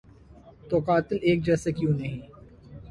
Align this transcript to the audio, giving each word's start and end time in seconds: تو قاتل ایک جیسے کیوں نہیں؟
تو 0.69 0.75
قاتل 0.87 1.17
ایک 1.21 1.39
جیسے 1.45 1.69
کیوں 1.71 1.93
نہیں؟ 1.93 2.19